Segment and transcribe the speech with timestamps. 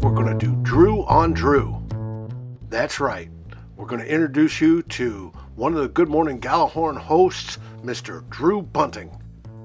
[0.00, 1.76] we're going to do Drew on Drew.
[2.68, 3.28] That's right.
[3.76, 8.28] We're going to introduce you to one of the Good Morning Gallahorn hosts, Mr.
[8.30, 9.10] Drew Bunting.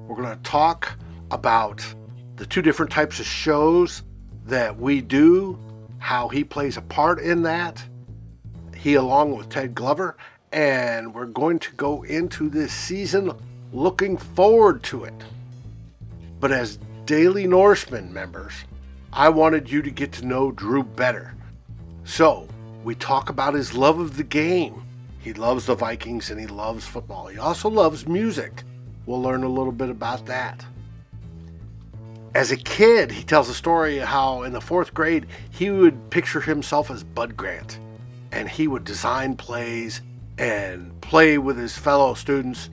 [0.07, 0.97] We're going to talk
[1.29, 1.85] about
[2.35, 4.01] the two different types of shows
[4.45, 5.59] that we do,
[5.99, 7.83] how he plays a part in that,
[8.75, 10.17] he along with Ted Glover,
[10.51, 13.31] and we're going to go into this season
[13.71, 15.13] looking forward to it.
[16.39, 18.53] But as Daily Norseman members,
[19.15, 21.35] I wanted you to get to know Drew better.
[22.03, 22.47] So,
[22.83, 24.83] we talk about his love of the game.
[25.19, 27.27] He loves the Vikings and he loves football.
[27.27, 28.63] He also loves music.
[29.05, 30.65] We'll learn a little bit about that.
[32.33, 36.41] As a kid, he tells a story how in the fourth grade he would picture
[36.41, 37.79] himself as Bud Grant
[38.31, 40.01] and he would design plays
[40.39, 42.71] and play with his fellow students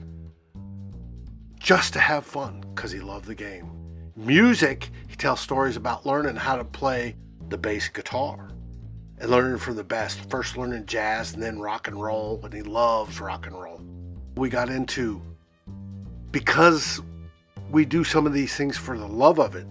[1.59, 3.69] just to have fun because he loved the game.
[4.15, 4.89] Music,
[5.21, 7.15] he tells stories about learning how to play
[7.49, 8.49] the bass guitar
[9.19, 10.19] and learning from the best.
[10.31, 13.79] First learning jazz and then rock and roll, and he loves rock and roll.
[14.35, 15.21] We got into
[16.31, 17.01] because
[17.69, 19.67] we do some of these things for the love of it.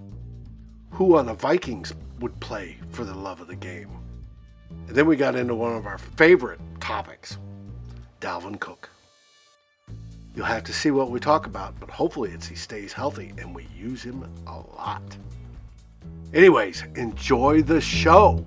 [0.93, 3.91] Who on the Vikings would play for the love of the game?
[4.87, 7.39] And then we got into one of our favorite topics
[8.21, 8.89] Dalvin Cook.
[10.37, 13.53] You'll have to see what we talk about, but hopefully it's he stays healthy and
[13.53, 15.03] we use him a lot.
[16.33, 18.45] Anyways, enjoy the show.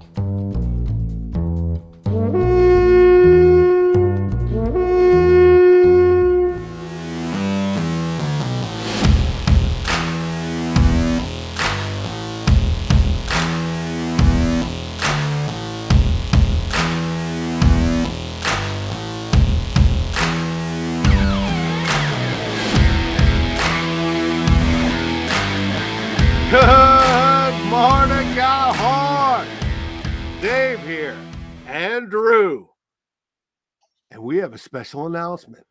[34.73, 35.67] Special announcement.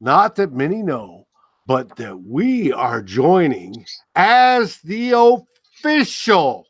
[0.00, 1.26] Not that many know,
[1.66, 3.84] but that we are joining
[4.14, 6.68] as the official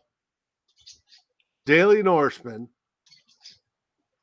[1.67, 2.71] Daily Norseman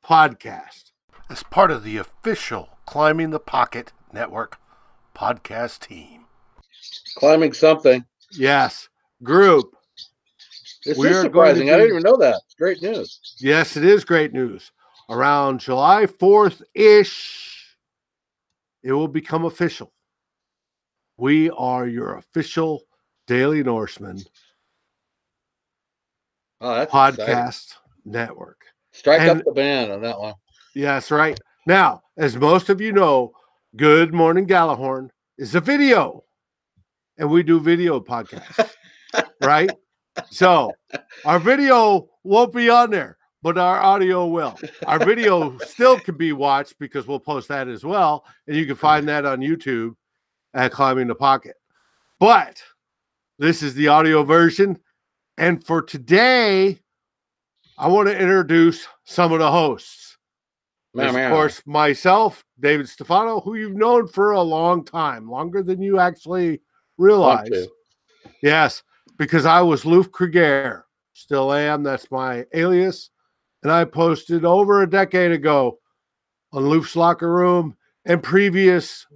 [0.04, 0.90] podcast
[1.30, 4.58] as part of the official Climbing the Pocket Network
[5.14, 6.24] podcast team.
[7.14, 8.04] climbing something.
[8.32, 8.88] Yes,
[9.22, 9.76] group.
[10.84, 11.70] This We is are going to surprising.
[11.70, 12.40] I didn't even know that.
[12.44, 13.36] It's great news.
[13.38, 14.72] Yes, it is great news.
[15.10, 17.76] Around July 4th ish,
[18.82, 19.92] it will become official.
[21.16, 22.82] We are your official
[23.26, 24.18] Daily Norseman
[26.60, 27.66] Oh, podcast exciting.
[28.04, 28.64] network.
[28.92, 30.34] Strike and- up the band on that one.
[30.74, 31.38] Yes, right.
[31.66, 33.32] Now, as most of you know,
[33.76, 36.24] Good Morning Gallahorn is a video,
[37.18, 38.70] and we do video podcasts,
[39.42, 39.70] right?
[40.30, 40.72] So
[41.24, 44.58] our video won't be on there, but our audio will.
[44.86, 48.74] Our video still can be watched because we'll post that as well, and you can
[48.74, 49.94] find that on YouTube
[50.54, 51.56] at Climbing the Pocket.
[52.18, 52.62] But
[53.38, 54.78] this is the audio version,
[55.36, 56.80] and for today,
[57.76, 60.16] I want to introduce some of the hosts.
[60.94, 65.82] There's, of course, myself, David Stefano, who you've known for a long time, longer than
[65.82, 66.62] you actually
[66.96, 67.50] realize.
[68.42, 68.82] Yes,
[69.18, 71.82] because I was Loof Krieger, still am.
[71.82, 73.10] That's my alias.
[73.64, 75.78] And I posted over a decade ago
[76.52, 79.06] on Loof's Locker Room and previous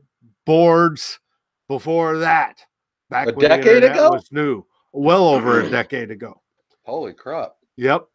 [0.47, 1.21] boards
[1.69, 2.65] before that.
[3.11, 4.11] Back A decade ago?
[4.11, 6.41] was new, well over a decade ago.
[6.85, 7.57] Holy crap.
[7.77, 8.09] Yep.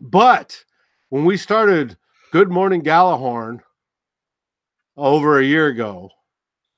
[0.00, 0.64] but
[1.08, 1.96] when we started
[2.30, 3.60] Good Morning Gallahorn
[4.96, 6.10] over a year ago,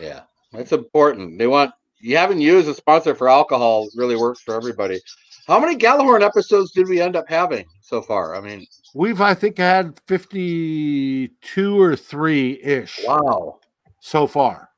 [0.00, 0.20] Yeah,
[0.52, 1.38] that's important.
[1.38, 5.00] They want you haven't used a sponsor for alcohol really works for everybody.
[5.46, 8.34] How many Gallahorn episodes did we end up having so far?
[8.34, 13.58] I mean, We've, I think, had fifty-two or three ish wow,
[14.00, 14.70] so far.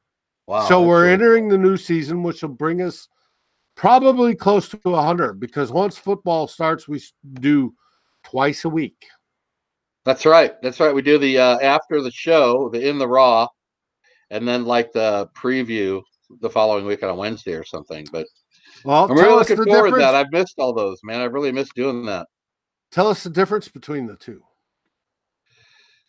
[0.46, 0.66] wow.
[0.66, 3.08] so we're really- entering the new season, which will bring us
[3.76, 7.00] probably close to 100 because once football starts, we
[7.34, 7.72] do
[8.24, 9.06] twice a week.
[10.04, 10.60] That's right.
[10.62, 10.94] That's right.
[10.94, 13.46] We do the uh, after the show, the in the raw,
[14.30, 16.02] and then like the preview
[16.40, 18.06] the following week on a Wednesday or something.
[18.12, 18.26] But
[18.84, 20.14] Well, I'm really looking forward to that.
[20.14, 21.20] I've missed all those, man.
[21.20, 22.26] I've really missed doing that.
[22.90, 24.42] Tell us the difference between the two.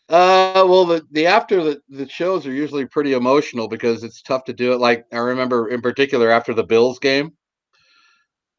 [0.09, 4.43] Uh, well, the the after the the shows are usually pretty emotional because it's tough
[4.45, 4.79] to do it.
[4.79, 7.31] Like I remember in particular after the Bills game,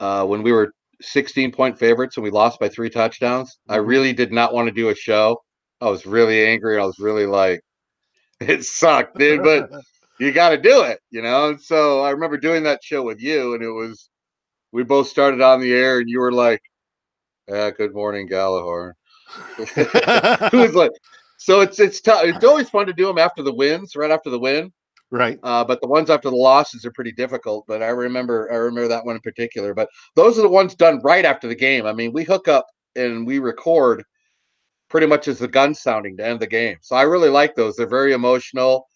[0.01, 0.73] uh, when we were
[1.03, 3.59] 16 point favorites and we lost by three touchdowns.
[3.69, 3.87] I Mhm.
[3.87, 5.43] really did not want to do a show.
[5.81, 6.79] I was really angry.
[6.79, 7.61] I was really like,
[8.41, 9.43] it sucked, dude.
[9.43, 9.71] But
[10.21, 11.51] you got to do it, you know.
[11.51, 14.09] And so I remember doing that show with you, and it was
[14.73, 16.63] we both started on the air, and you were like,
[17.49, 18.95] "Yeah, good morning, Gallagher."
[19.77, 20.93] it was like,
[21.39, 22.25] so it's it's tough.
[22.25, 24.73] It's always fun to do them after the wins, right after the win.
[25.13, 25.39] Right.
[25.43, 27.65] Uh, but the ones after the losses are pretty difficult.
[27.69, 29.75] But I remember I remember that one in particular.
[29.75, 31.87] But those are the ones done right after the game.
[31.87, 32.67] I mean, we hook up
[32.97, 34.03] and we record
[34.89, 36.77] pretty much as the gun sounding to end the game.
[36.83, 37.77] So I really like those.
[37.77, 38.87] They're very emotional.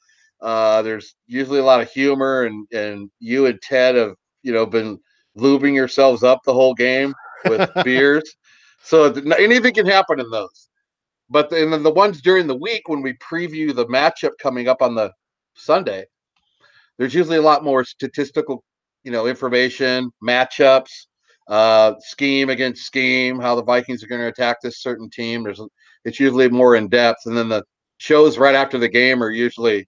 [0.41, 4.67] Uh, there's usually a lot of humor, and and you and Ted have you know
[4.67, 4.99] been
[5.39, 7.15] lubing yourselves up the whole game
[7.47, 8.37] with beers.
[8.83, 10.69] So th- anything can happen in those.
[11.29, 14.69] But the, and then the ones during the week when we preview the matchup coming
[14.69, 15.11] up on the
[15.57, 16.07] Sunday,
[16.99, 18.65] there's usually a lot more statistical,
[19.05, 21.07] you know, information, matchups,
[21.49, 25.45] uh, scheme against scheme, how the Vikings are going to attack this certain team.
[25.45, 25.61] There's
[26.05, 27.65] it's usually more in depth, and then the
[27.99, 29.87] shows right after the game are usually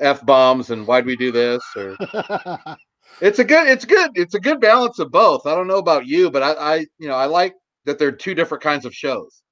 [0.00, 1.94] f bombs and why'd we do this or
[3.20, 6.06] it's a good it's good it's a good balance of both i don't know about
[6.06, 9.42] you but i i you know i like that they're two different kinds of shows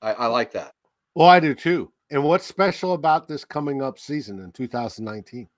[0.00, 0.72] i, I like that
[1.14, 1.92] well, I do too.
[2.14, 5.48] And what's special about this coming up season in 2019?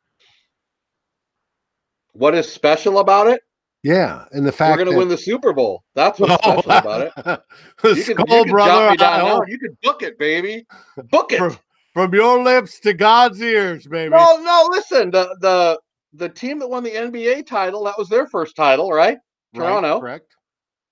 [2.14, 3.43] what is special about it
[3.82, 6.61] Yeah, and the fact we're going to win the super bowl that's what's oh.
[6.62, 7.12] special about it
[7.99, 10.64] you can, Skull you can brother, now you can book it baby
[11.11, 11.58] book it From-
[11.93, 14.11] from your lips to God's ears, baby.
[14.11, 15.79] no no listen the the
[16.14, 19.19] the team that won the nba title that was their first title right
[19.55, 20.00] Right, Toronto.
[20.00, 20.35] correct?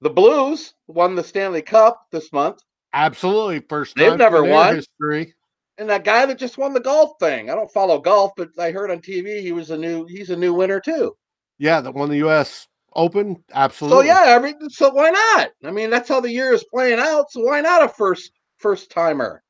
[0.03, 2.59] the blues won the stanley cup this month
[2.95, 4.77] Absolutely, first They've time never won.
[4.77, 5.35] history.
[5.79, 7.51] And that guy that just won the golf thing.
[7.51, 10.37] I don't follow golf, but I heard on TV he was a new he's a
[10.37, 11.17] new winner too.
[11.59, 12.69] Yeah, that won the U.S.
[12.97, 13.43] Open.
[13.53, 14.07] Absolutely.
[14.09, 15.51] So yeah, every so why not?
[15.65, 17.31] I mean, that's how the year is playing out.
[17.31, 19.43] So why not a first first timer?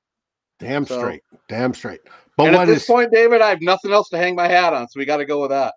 [0.60, 2.00] damn so- straight, damn straight.
[2.36, 4.88] But at this is point, David, I have nothing else to hang my hat on,
[4.88, 5.74] so we got to go with that.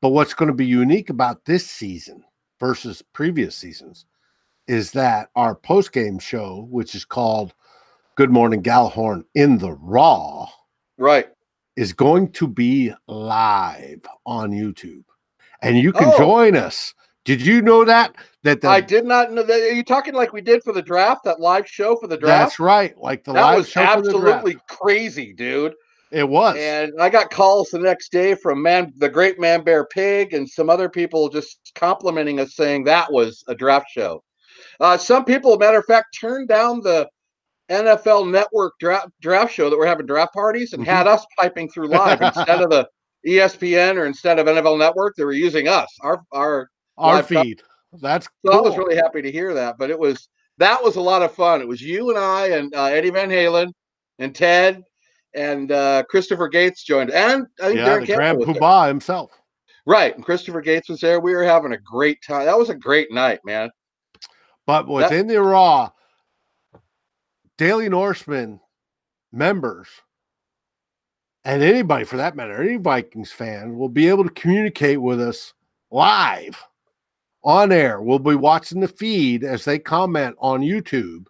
[0.00, 2.24] but what's going to be unique about this season
[2.58, 4.06] versus previous seasons
[4.66, 7.54] is that our post game show, which is called
[8.16, 10.48] Good Morning Gallahorn in the Raw,
[10.98, 11.26] Right.
[11.76, 15.02] is going to be live on YouTube,
[15.62, 16.18] and you can Oh.
[16.18, 16.94] join us.
[17.24, 18.14] Did you know that?
[18.44, 19.60] That the, I did not know that.
[19.62, 21.24] Are you talking like we did for the draft?
[21.24, 22.50] That live show for the draft?
[22.50, 22.96] that's right.
[22.98, 24.26] Like the that live was show for the draft.
[24.26, 25.74] absolutely crazy, dude.
[26.12, 26.56] It was.
[26.56, 30.48] And I got calls the next day from man, the great Man Bear Pig, and
[30.48, 34.22] some other people just complimenting us, saying that was a draft show.
[34.78, 37.08] Uh, some people, matter of fact, turned down the
[37.70, 41.88] NFL Network draft draft show that we're having draft parties and had us piping through
[41.88, 42.88] live instead of the
[43.26, 45.14] ESPN or instead of NFL Network.
[45.16, 46.68] They were using us, our our.
[46.98, 47.62] our feed.
[48.00, 48.58] That's So cool.
[48.58, 49.76] I was really happy to hear that.
[49.78, 50.28] But it was
[50.58, 51.60] that was a lot of fun.
[51.60, 53.72] It was you and I and uh, Eddie Van Halen
[54.18, 54.82] and Ted
[55.34, 58.38] and uh, Christopher Gates joined, and I think yeah, Darren the Grand.
[58.38, 59.30] Poobah himself.
[59.86, 61.20] Right, and Christopher Gates was there.
[61.20, 62.46] We were having a great time.
[62.46, 63.70] That was a great night, man.
[64.66, 65.90] But within the Raw,
[67.56, 68.60] Daily Norseman
[69.32, 69.88] members
[71.44, 75.52] and anybody for that matter, any Vikings fan will be able to communicate with us
[75.90, 76.62] live
[77.42, 78.00] on air.
[78.00, 81.26] We'll be watching the feed as they comment on YouTube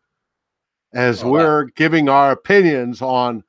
[0.93, 3.43] as Oh, we're giving our opinions on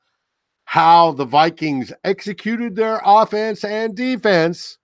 [0.63, 4.79] how the Vikings executed their offense and defense,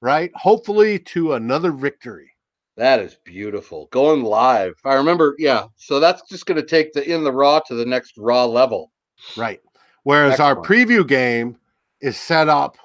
[0.00, 0.30] right?
[0.36, 2.31] Hopefully to another victory.
[2.76, 3.86] That is beautiful.
[3.92, 4.74] Going live.
[4.84, 5.64] I remember, yeah.
[5.76, 8.92] So that's just going to take the in the raw to the next raw level.
[9.36, 9.60] Right.
[10.04, 10.58] Whereas Excellent.
[10.58, 11.58] our preview game
[12.00, 12.76] is set up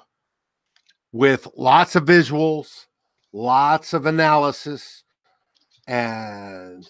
[1.12, 2.86] with lots of visuals,
[3.32, 5.04] lots of analysis,
[5.86, 6.86] and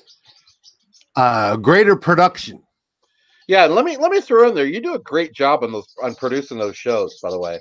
[1.16, 2.62] uh, greater production.
[3.46, 4.66] Yeah, let me let me throw in there.
[4.66, 7.58] You do a great job on those on producing those shows, by the way.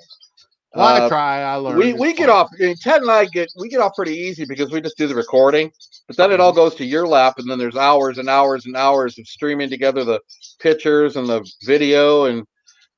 [0.74, 1.42] Well, uh, I try.
[1.42, 1.78] I learn.
[1.78, 2.50] We we get off.
[2.80, 5.72] Ted and I get we get off pretty easy because we just do the recording,
[6.06, 8.76] but then it all goes to your lap, and then there's hours and hours and
[8.76, 10.20] hours of streaming together the
[10.60, 12.44] pictures and the video and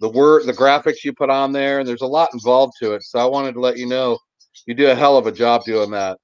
[0.00, 3.02] the word, the graphics you put on there, and there's a lot involved to it.
[3.04, 4.18] So I wanted to let you know
[4.66, 6.18] you do a hell of a job doing that.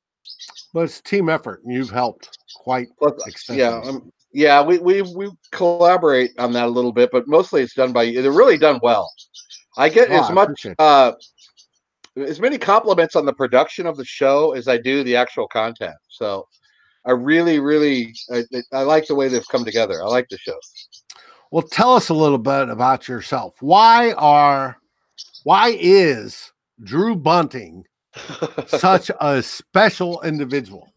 [0.74, 3.58] But it's team effort, and you've helped quite extensively.
[3.58, 7.74] Yeah, um, yeah, we we we collaborate on that a little bit, but mostly it's
[7.74, 8.20] done by you.
[8.20, 9.10] They're really done well.
[9.76, 11.12] I get oh, as much uh,
[12.16, 15.96] as many compliments on the production of the show as I do the actual content.
[16.08, 16.46] So
[17.04, 20.02] I really, really, I, I like the way they've come together.
[20.02, 20.58] I like the show.
[21.50, 23.54] Well, tell us a little bit about yourself.
[23.60, 24.78] Why are,
[25.44, 27.84] why is Drew Bunting
[28.66, 30.92] such a special individual?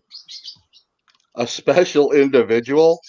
[1.35, 2.99] A special individual?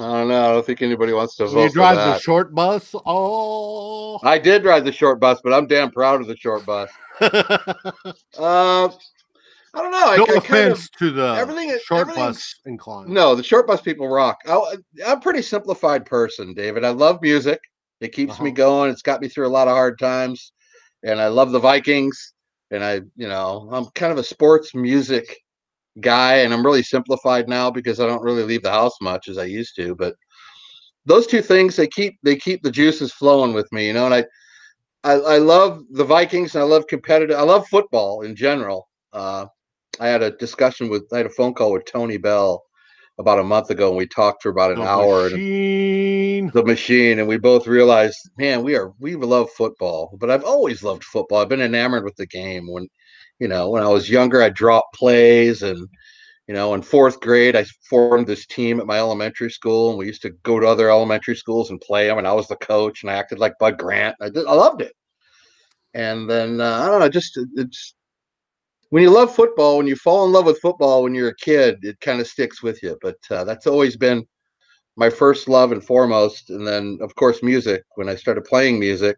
[0.00, 0.50] I don't know.
[0.50, 1.64] I don't think anybody wants to vote.
[1.64, 2.94] You drive the short bus?
[3.04, 6.88] Oh, I did drive the short bus, but I'm damn proud of the short bus.
[7.20, 8.88] uh,
[9.74, 10.24] I don't know.
[10.24, 13.12] No I, offense I kind of, to the everything short bus incline.
[13.12, 14.38] No, the short bus people rock.
[14.46, 16.84] I, am a pretty simplified person, David.
[16.84, 17.60] I love music.
[18.00, 18.44] It keeps uh-huh.
[18.44, 18.92] me going.
[18.92, 20.52] It's got me through a lot of hard times,
[21.02, 22.34] and I love the Vikings.
[22.70, 25.38] And I, you know, I'm kind of a sports music
[26.00, 29.38] guy, and I'm really simplified now because I don't really leave the house much as
[29.38, 29.94] I used to.
[29.94, 30.14] But
[31.06, 34.06] those two things they keep they keep the juices flowing with me, you know.
[34.06, 34.24] And I
[35.04, 37.38] I, I love the Vikings and I love competitive.
[37.38, 38.88] I love football in general.
[39.12, 39.46] Uh,
[40.00, 42.62] I had a discussion with, I had a phone call with Tony Bell
[43.18, 45.24] about a month ago, and we talked for about an the hour.
[45.24, 46.50] Machine.
[46.54, 50.16] the machine, and we both realized, man, we are we love football.
[50.20, 51.40] But I've always loved football.
[51.40, 52.70] I've been enamored with the game.
[52.70, 52.88] When
[53.38, 55.88] you know, when I was younger, I dropped plays, and
[56.46, 60.06] you know, in fourth grade, I formed this team at my elementary school, and we
[60.06, 62.18] used to go to other elementary schools and play them.
[62.18, 64.16] And I was the coach, and I acted like Bud Grant.
[64.20, 64.92] I did, I loved it.
[65.94, 67.94] And then uh, I don't know, just it's
[68.90, 71.78] when you love football, when you fall in love with football when you're a kid,
[71.82, 72.96] it kind of sticks with you.
[73.02, 74.26] But uh, that's always been
[74.96, 76.50] my first love and foremost.
[76.50, 77.84] And then, of course, music.
[77.96, 79.16] When I started playing music,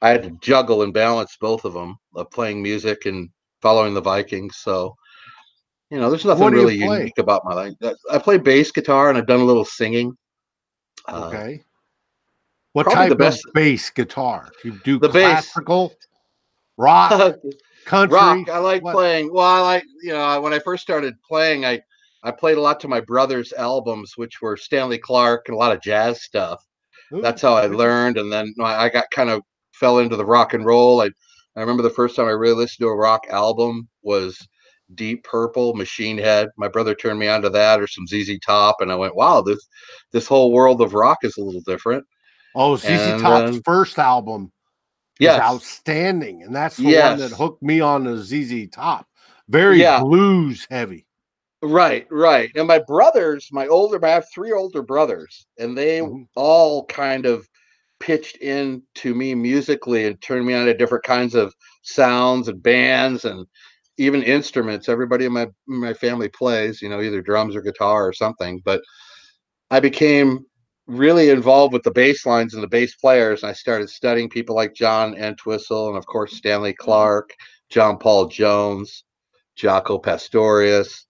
[0.00, 3.28] I had to juggle and balance both of them of playing music and
[3.60, 4.56] following the Vikings.
[4.56, 4.94] So,
[5.90, 7.74] you know, there's nothing really unique about my life.
[8.10, 10.16] I play bass guitar and I've done a little singing.
[11.08, 11.54] Uh, okay.
[11.54, 11.62] Uh,
[12.74, 14.50] what type of best, bass guitar?
[14.62, 15.96] Do you do the classical, bass.
[16.76, 17.34] rock?
[17.88, 18.16] country.
[18.16, 18.48] Rock.
[18.50, 18.94] I like what?
[18.94, 19.32] playing.
[19.32, 21.80] Well, I like you know when I first started playing, I
[22.22, 25.72] I played a lot to my brother's albums, which were Stanley Clarke and a lot
[25.72, 26.64] of jazz stuff.
[27.12, 29.42] Ooh, That's how I learned, and then I got kind of
[29.78, 31.02] fell into the rock and roll.
[31.02, 31.10] I
[31.56, 34.46] I remember the first time I really listened to a rock album was
[34.94, 36.48] Deep Purple, Machine Head.
[36.56, 39.66] My brother turned me onto that or some ZZ Top, and I went, "Wow, this
[40.12, 42.04] this whole world of rock is a little different."
[42.54, 44.52] Oh, ZZ and, Top's first album
[45.18, 45.40] yes.
[45.40, 46.42] outstanding.
[46.42, 47.10] And that's the yes.
[47.10, 49.06] one that hooked me on the ZZ Top.
[49.48, 50.00] Very yeah.
[50.00, 51.06] blues heavy.
[51.60, 52.50] Right, right.
[52.54, 56.22] And my brothers, my older, I have three older brothers, and they mm-hmm.
[56.36, 57.48] all kind of
[58.00, 62.62] pitched in to me musically and turned me on to different kinds of sounds and
[62.62, 63.46] bands and
[63.98, 64.88] even instruments.
[64.88, 68.60] Everybody in my in my family plays, you know, either drums or guitar or something.
[68.64, 68.80] But
[69.70, 70.46] I became
[70.86, 73.42] really involved with the bass lines and the bass players.
[73.42, 76.72] And I started studying people like John Entwistle and, of course, Stanley.
[76.72, 77.34] Clarke,
[77.68, 79.04] John Paul Jones,
[79.58, 81.06] Jaco Pastorius.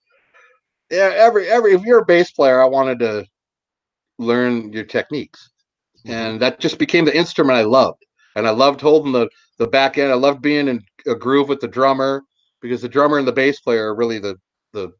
[0.91, 3.25] Yeah, every every if you're a bass player, I wanted to
[4.17, 5.51] learn your techniques.
[6.09, 8.05] And that just became the instrument I loved.
[8.35, 10.11] And I loved holding the the back end.
[10.11, 12.23] I loved being in a groove with the drummer
[12.61, 14.35] because the drummer and the bass player are really the
[14.73, 14.91] the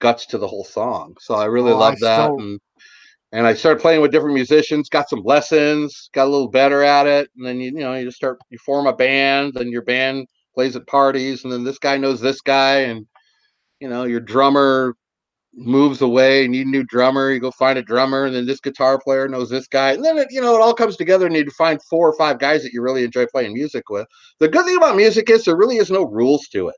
[0.00, 1.16] guts to the whole song.
[1.20, 2.24] So I really oh, love that.
[2.24, 2.60] Still, and
[3.32, 7.06] and I started playing with different musicians, got some lessons, got a little better at
[7.06, 9.82] it, and then you, you know you just start you form a band, and your
[9.82, 13.06] band plays at parties, and then this guy knows this guy, and
[13.80, 14.94] you know your drummer
[15.56, 18.60] moves away, you need a new drummer, you go find a drummer, and then this
[18.60, 21.36] guitar player knows this guy, and then it, you know it all comes together, and
[21.36, 24.06] you find four or five guys that you really enjoy playing music with.
[24.40, 26.76] The good thing about music is there really is no rules to it.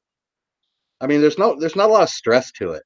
[1.00, 2.82] I mean, there's no there's not a lot of stress to it.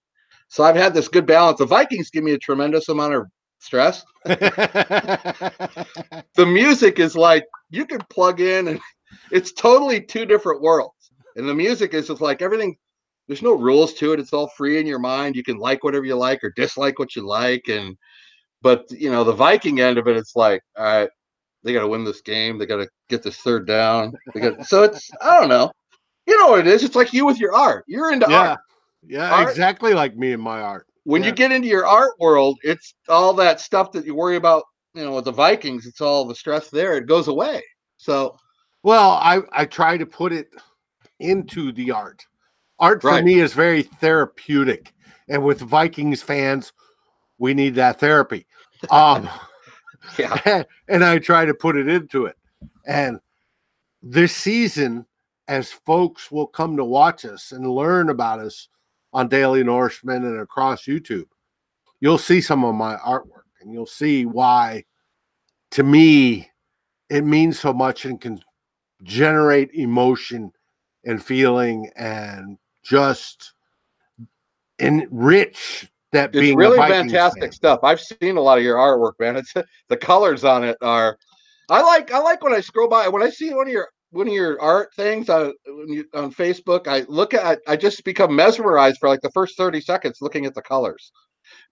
[0.48, 1.58] So I've had this good balance.
[1.58, 3.26] The Vikings give me a tremendous amount of
[3.60, 4.04] stress.
[4.24, 5.44] the
[6.38, 8.80] music is like you can plug in and
[9.30, 11.12] it's totally two different worlds.
[11.36, 12.76] And the music is just like everything,
[13.30, 14.18] there's no rules to it.
[14.18, 15.36] It's all free in your mind.
[15.36, 17.68] You can like whatever you like or dislike what you like.
[17.68, 17.96] And
[18.60, 21.08] but you know, the Viking end of it, it's like, all right,
[21.62, 24.12] they gotta win this game, they gotta get this third down.
[24.34, 25.70] They got so it's I don't know.
[26.26, 26.82] You know what it is?
[26.82, 27.84] It's like you with your art.
[27.86, 28.48] You're into yeah.
[28.50, 28.60] art.
[29.06, 30.88] Yeah, Art- exactly like me and my art.
[31.04, 31.28] when Yeah.
[31.28, 35.04] you get into your art world, it's all that stuff that you worry about, you
[35.04, 37.62] know, with the Vikings, it's all the stress there, it goes away.
[37.96, 38.36] So
[38.82, 40.48] Well, I I try to put it
[41.20, 42.24] into the art.
[42.80, 43.24] Art for Right.
[43.24, 44.92] me is very therapeutic,
[45.28, 46.72] and with Vikings fans,
[47.38, 48.46] we need that therapy.
[48.90, 49.28] Um,
[50.18, 52.34] yeah, and I try to put it into it.
[52.86, 53.20] And
[54.02, 55.04] this season,
[55.48, 58.68] as folks will come to watch us and learn about us
[59.12, 61.26] on Daily Norseman and across YouTube,
[62.00, 64.82] you'll see some of my artwork and you'll see why,
[65.72, 66.48] to me,
[67.10, 68.40] it means so much and can
[69.02, 70.52] generate emotion
[71.04, 72.56] and feeling and
[72.90, 73.52] just
[74.80, 77.52] enrich that it's being really fantastic fan.
[77.52, 77.80] stuff.
[77.84, 79.36] I've seen a lot of your artwork, man.
[79.36, 79.54] It's
[79.88, 81.16] the colors on it are
[81.68, 84.26] I like I like when I scroll by when I see one of your one
[84.26, 88.34] of your art things on when you, on Facebook, I look at I just become
[88.34, 91.12] mesmerized for like the first 30 seconds looking at the colors.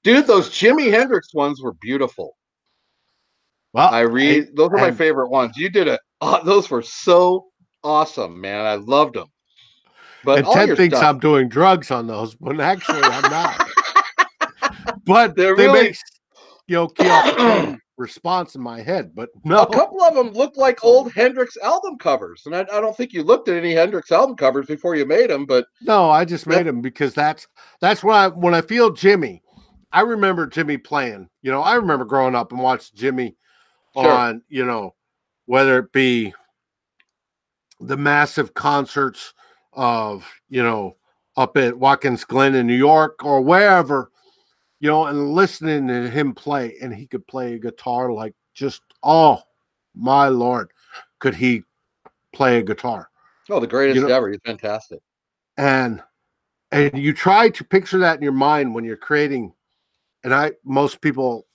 [0.05, 2.37] Dude, those Jimi Hendrix ones were beautiful.
[3.73, 5.57] Well, I read those are my favorite ones.
[5.57, 6.01] You did it.
[6.21, 7.47] Oh, those were so
[7.83, 8.65] awesome, man.
[8.65, 9.27] I loved them.
[10.25, 13.69] But and Ted thinks stuff, I'm doing drugs on those, but actually I'm not.
[15.05, 15.97] but They're they really- make
[16.67, 19.13] you know key off the chain response in my head.
[19.15, 22.81] But no, a couple of them look like old Hendrix album covers, and I, I
[22.81, 25.47] don't think you looked at any Hendrix album covers before you made them.
[25.47, 26.57] But no, I just Yeah.
[26.57, 27.47] made them because that's
[27.81, 29.41] that's when I when I feel Jimi.
[29.93, 31.29] I remember Jimi playing.
[31.43, 33.35] You know, I remember growing up and watching Jimi
[33.95, 34.11] Sure.
[34.11, 34.43] on.
[34.49, 34.95] You know,
[35.47, 36.35] whether it be
[37.81, 39.33] the massive concerts
[39.73, 40.97] of you know
[41.37, 44.11] up at Watkins Glen in New York or wherever,
[44.81, 48.83] you know, and listening to him play, and he could play a guitar like just
[49.03, 49.41] oh
[49.95, 50.71] my lord,
[51.19, 51.63] could he
[52.33, 53.09] play a guitar?
[53.51, 54.31] oh, the greatest know- ever.
[54.31, 55.01] He's fantastic.
[55.57, 56.03] and
[56.71, 59.53] and you try to picture that in your mind when you're creating
[60.25, 61.47] and i most people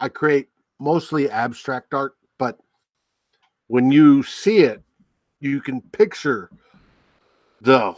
[0.00, 2.58] i create mostly abstract art but
[3.68, 4.82] when you see it
[5.40, 6.50] you can picture
[7.60, 7.94] the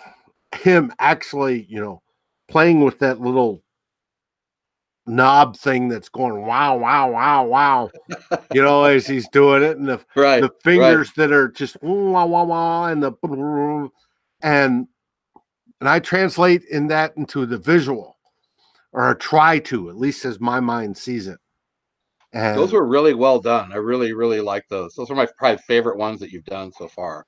[0.56, 2.02] him actually you know
[2.48, 3.62] playing with that little
[5.06, 7.90] knob thing that's going wow wow wow wow
[8.52, 10.40] you know as he's doing it and the Right.
[10.40, 13.12] the fingers that are just wah wah wah and the
[14.42, 14.86] and
[15.80, 18.18] and I translate in that into the visual
[18.92, 21.38] or I try to at least as my mind sees it.
[22.32, 23.72] And Those were really well done.
[23.72, 24.94] I really, really like those.
[24.94, 27.26] Those are my probably favorite ones that you've done so far.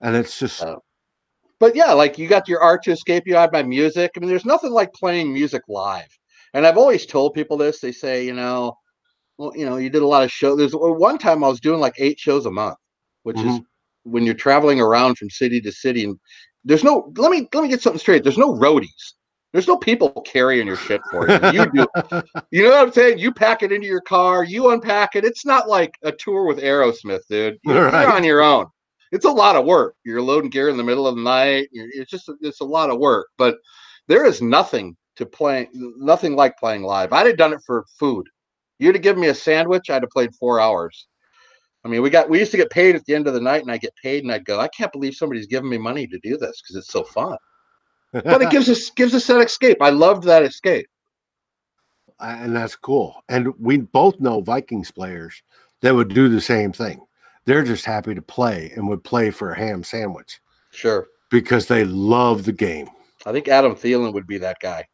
[0.00, 0.76] And it's just Uh,
[1.60, 3.36] But yeah, like you got your art to escape you.
[3.36, 4.10] I have my music.
[4.16, 6.08] I mean, there's nothing like playing music live.
[6.52, 7.80] And I've always told people this.
[7.80, 8.76] They say, you know,
[9.38, 10.58] well, you know, you did a lot of shows.
[10.58, 12.76] There's one time I was doing like eight shows a month,
[13.24, 13.60] which is
[14.04, 16.04] when you're traveling around from city to city.
[16.04, 16.18] And
[16.64, 17.12] there's no.
[17.16, 18.22] Let me let me get something straight.
[18.22, 19.14] There's no roadies.
[19.52, 21.38] There's no people carrying your shit for you.
[21.52, 21.86] You do.
[22.50, 23.18] You know what I'm saying?
[23.18, 24.44] You pack it into your car.
[24.44, 25.24] You unpack it.
[25.24, 27.58] It's not like a tour with Aerosmith, dude.
[27.64, 28.02] You're, Right.
[28.02, 28.66] you're on your own.
[29.14, 29.94] It's a lot of work.
[30.04, 31.68] You're loading gear in the middle of the night.
[31.72, 33.28] It's just it's a lot of work.
[33.38, 33.58] But
[34.08, 35.68] there is nothing to playing.
[35.72, 37.12] Nothing like playing live.
[37.12, 38.26] I'd have done it for food.
[38.80, 39.88] You'd have given me a sandwich.
[39.88, 41.06] I'd have played four hours.
[41.84, 43.62] I mean, we got we used to get paid at the end of the night,
[43.62, 46.18] and I get paid, and I'd go, I can't believe somebody's giving me money to
[46.24, 47.36] do this because it's so fun.
[48.12, 49.78] But it gives us gives us that escape.
[49.80, 50.88] I loved that escape.
[52.18, 53.22] and that's cool.
[53.28, 55.40] And we both know Vikings players
[55.82, 57.00] that would do the same thing.
[57.46, 61.06] They're just happy to play and would play for a ham sandwich Sure.
[61.30, 62.88] because they love the game.
[63.26, 64.86] I think Adam Thielen would be that guy.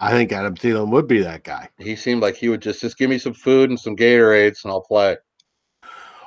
[0.00, 1.68] I think Adam Thielen would be that guy.
[1.78, 4.72] He seemed like he would just just give me some food and some Gatorades and
[4.72, 5.18] I'll play.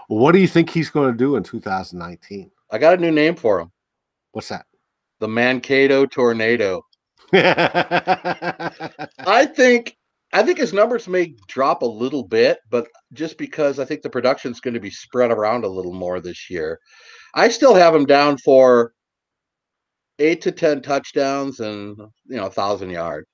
[0.07, 2.51] What do you think he's going to do in 2019?
[2.71, 3.71] I got a new name for him.
[4.31, 4.65] What's that?
[5.19, 6.85] The Mankato Tornado.
[7.33, 8.69] I
[9.55, 9.97] think
[10.33, 14.09] I think his numbers may drop a little bit, but just because I think the
[14.09, 16.79] production's going to be spread around a little more this year.
[17.35, 18.93] I still have him down for
[20.19, 23.27] eight to ten touchdowns and you know a thousand yards.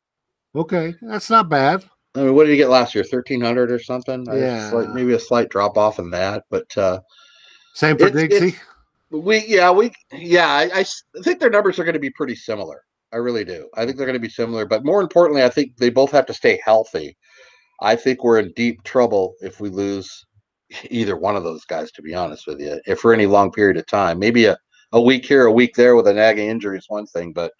[0.56, 1.84] okay, that's not bad.
[2.16, 3.04] I mean, what did he get last year?
[3.04, 4.26] Thirteen hundred or something?
[4.28, 4.70] Yeah.
[4.70, 7.00] slight- maybe a slight drop off in that, but uh
[7.76, 8.56] Same for Diggsy.
[9.12, 10.86] we yeah we yeah I
[11.24, 12.84] think their numbers are going to be pretty similar.
[13.12, 13.68] I really do.
[13.76, 16.26] I think they're going to be similar, but more importantly, I think they both have
[16.28, 17.18] to stay healthy.
[17.82, 20.26] I think we're in deep trouble if we lose
[20.90, 23.78] either one of those guys, to be honest with you, if for any long period
[23.78, 24.20] of time.
[24.20, 24.58] Maybe a,
[24.92, 27.52] a week here, a week there with a nagging injury is one thing, but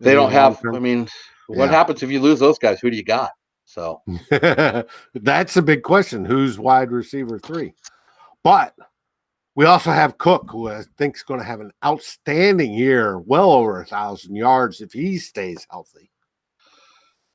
[0.00, 0.60] they don't have.
[0.74, 1.08] I mean,
[1.46, 1.70] what Yeah.
[1.70, 2.80] happens if you lose those guys?
[2.80, 3.30] Who do you got?
[3.64, 4.02] So
[5.14, 6.24] That's a big question.
[6.24, 7.72] Who's wide receiver three?
[8.42, 8.74] But
[9.54, 13.52] we also have Cook, who I think is going to have an outstanding year, well
[13.52, 16.10] over a thousand yards if he stays healthy.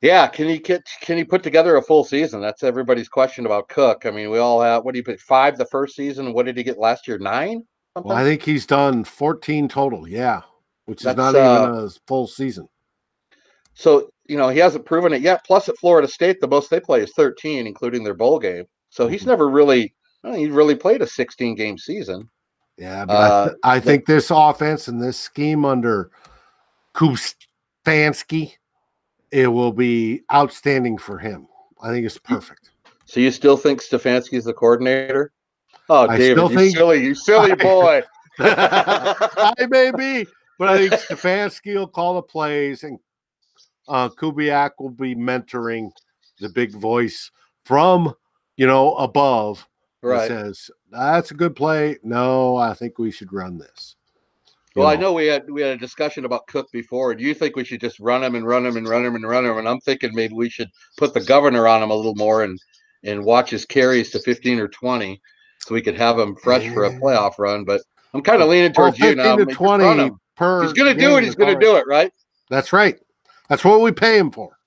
[0.02, 2.42] yeah, can he get can he put together a full season?
[2.42, 4.06] That's everybody's question about Cook.
[4.06, 6.34] I mean, we all have what do you pick five the first season?
[6.34, 7.18] What did he get last year?
[7.18, 7.64] Nine?
[7.96, 8.10] Something?
[8.10, 10.08] Well, I think he's done 14 total.
[10.08, 10.42] Yeah,
[10.86, 12.68] which is not uh, even a full season.
[13.74, 15.44] So you know he hasn't proven it yet.
[15.46, 18.66] Plus, at Florida State, the most they play is 13, including their bowl game.
[18.90, 19.28] So he's Mhm.
[19.28, 22.30] never really I he really played a 16 game season.
[22.78, 26.12] Yeah, but uh, I, th- I think this offense and this scheme under
[26.96, 28.54] Stefanski,
[29.32, 31.48] it will be outstanding for him.
[31.82, 32.72] I think it's perfect.
[33.06, 35.32] So you still think Stefanski's the coordinator?
[35.90, 38.02] Oh, I David, still you think- silly, you silly boy.
[38.40, 40.28] I may be,
[40.60, 43.00] but I think Stefanski will call the plays and
[43.88, 45.90] uh, Kubiak will be mentoring
[46.40, 47.32] the big voice
[47.66, 48.14] from,
[48.58, 49.66] you know, above.
[50.02, 50.28] Right.
[50.28, 51.98] says, that's a good play.
[52.04, 53.96] No, I think we should run this.
[54.76, 57.16] You Well, I know we had we had a discussion about Cook before.
[57.16, 59.28] Do you think we should just run him and run him and run him and
[59.28, 59.58] run him?
[59.58, 62.60] And I'm thinking maybe we should put the governor on him a little more and
[63.04, 65.20] and watch his carries to 15 or 20,
[65.60, 67.64] so we could have him fresh for a playoff run.
[67.64, 67.82] But
[68.14, 69.36] I'm kind of leaning Well, towards you 15 now.
[69.38, 70.64] to 20 per.
[70.64, 71.24] He's gonna do it.
[71.24, 72.14] He's gonna do it, right?
[72.50, 73.00] That's right.
[73.50, 74.58] That's what we pay him for.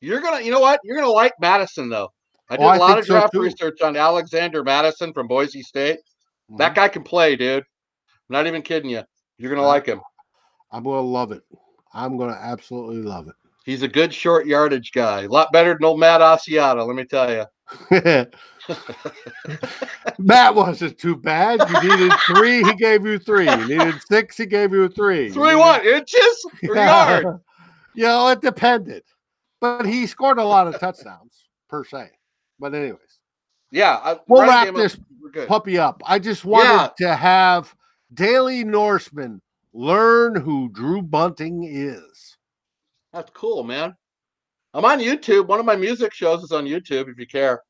[0.00, 0.80] You're gonna, you know what?
[0.84, 2.12] You're gonna like Mattison though.
[2.50, 5.98] I did Oh, I a lot of draft research on Alexander Mattison from Boise State.
[6.50, 6.56] Mm-hmm.
[6.56, 7.64] That guy can play, dude.
[8.28, 9.02] Not even kidding you.
[9.38, 10.00] You're gonna like him.
[10.70, 11.42] I'm to love it.
[11.94, 13.34] I'm going to absolutely love it.
[13.64, 15.22] He's a good short yardage guy.
[15.22, 17.44] A lot better than old Matt Asiata, let me tell you.
[20.18, 21.60] Matt wasn't too bad.
[21.70, 23.48] You needed three, he gave you three.
[23.48, 25.26] You needed six, he gave you a three.
[25.26, 25.86] You Three needed- what?
[25.86, 27.40] Inches or yard?
[27.94, 29.02] you know, it depended.
[29.60, 32.10] But he scored a lot of touchdowns per se.
[32.58, 33.20] But anyways,
[33.70, 33.96] Yeah.
[34.02, 36.02] I, We'll wrap this We're puppy up.
[36.06, 37.08] I just wanted Yeah.
[37.08, 37.74] to have
[38.14, 39.40] Daily Norseman
[39.72, 42.36] learn who Drew Bunting is.
[43.12, 43.94] That's cool, man.
[44.74, 45.46] I'm on YouTube.
[45.46, 47.62] One of my music shows is on YouTube if you care.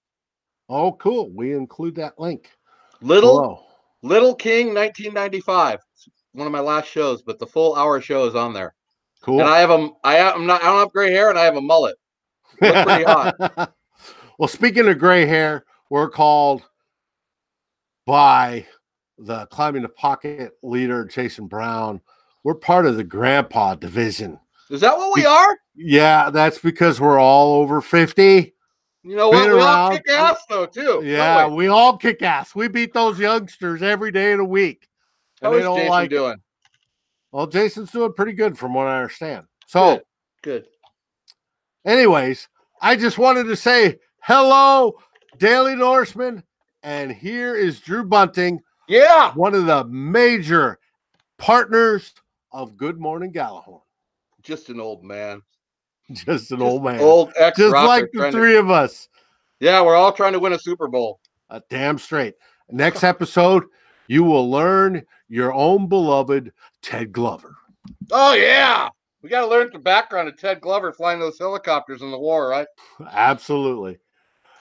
[0.68, 1.30] Oh, cool.
[1.30, 2.50] We include that link.
[3.00, 3.64] Little below.
[4.02, 5.78] Little King 1995.
[5.94, 8.74] It's one of my last shows, but the full hour show is on there.
[9.22, 9.40] Cool.
[9.40, 11.56] And I have a I am not I don't have gray hair and I have
[11.56, 11.96] a mullet.
[12.60, 13.72] look pretty hot.
[14.38, 16.62] well, speaking of gray hair, we're called
[18.06, 18.66] by
[19.18, 22.00] the climbing the pocket leader, Jason Brown.
[22.44, 24.38] We're part of the grandpa division.
[24.70, 25.58] Is that what we are?
[25.74, 28.54] Yeah, that's because we're all over 50.
[29.02, 29.54] You know Been what?
[29.54, 31.02] We all kick ass though too.
[31.04, 31.54] Yeah, we?
[31.54, 32.54] we all kick ass.
[32.54, 34.88] We beat those youngsters every day of the week.
[35.40, 36.14] How is Jason like it.
[36.14, 36.36] doing?
[37.32, 39.46] Well, Jason's doing pretty good from what I understand.
[39.66, 40.02] So,
[40.42, 40.64] Good.
[40.64, 40.66] Good.
[41.86, 42.48] anyways,
[42.80, 43.98] I just wanted to say
[44.28, 44.92] hello,
[45.38, 46.44] Daily Norseman.
[46.82, 49.32] And here is Drew Bunting, Yeah.
[49.32, 50.78] one of the major
[51.38, 52.12] partners
[52.52, 53.80] of Good Morning Gallahorn.
[54.42, 55.42] Just an old man.
[56.12, 57.00] Just an Just old man.
[57.00, 59.08] Old ex just like the three of us.
[59.60, 61.20] Yeah, we're all trying to win a Super Bowl.
[61.50, 62.34] Uh, damn straight.
[62.70, 63.64] Next episode,
[64.06, 67.56] you will learn your own beloved Ted Glover.
[68.10, 68.88] Oh yeah.
[69.22, 72.48] We got to learn the background of Ted Glover flying those helicopters in the war,
[72.48, 72.68] right?
[73.10, 73.98] Absolutely.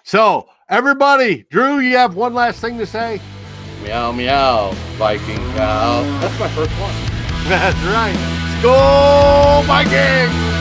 [0.07, 3.19] So, everybody, Drew, you have one last thing to say?
[3.83, 6.01] Meow meow, Viking cow.
[6.21, 6.93] That's my first one.
[7.49, 8.15] That's right.
[8.63, 10.56] Go, Vikings!